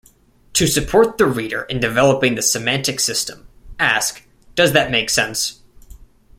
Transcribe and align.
To 0.53 0.65
support 0.65 1.19
the 1.19 1.27
reader 1.27 1.61
in 1.65 1.79
developing 1.79 2.33
the 2.33 2.41
semantic 2.41 2.99
system, 2.99 3.47
ask, 3.77 4.23
"Does 4.55 4.71
that 4.73 4.89
make 4.89 5.11
sense"? 5.11 5.61